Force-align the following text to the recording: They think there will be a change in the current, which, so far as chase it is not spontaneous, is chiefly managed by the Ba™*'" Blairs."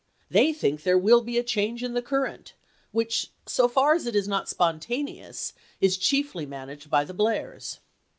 They 0.31 0.51
think 0.51 0.81
there 0.81 0.97
will 0.97 1.21
be 1.21 1.37
a 1.37 1.43
change 1.43 1.83
in 1.83 1.93
the 1.93 2.01
current, 2.01 2.53
which, 2.91 3.29
so 3.45 3.67
far 3.67 3.93
as 3.93 4.01
chase 4.05 4.07
it 4.07 4.15
is 4.15 4.27
not 4.27 4.49
spontaneous, 4.49 5.53
is 5.79 5.95
chiefly 5.95 6.47
managed 6.47 6.89
by 6.89 7.03
the 7.05 7.13
Ba™*'" 7.13 7.17
Blairs." 7.17 7.79